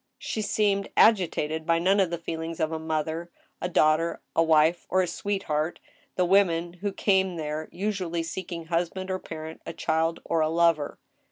[0.17, 3.29] She seemed agitated by none of the feelings of a mother,
[3.61, 5.79] a daughter, a wife, or a sweetheart,
[6.15, 10.97] the women who came there usually seeking husband or parent, a child or a lover.